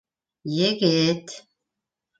-Егет... 0.63 1.25